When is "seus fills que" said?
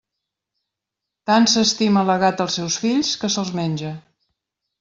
2.61-3.33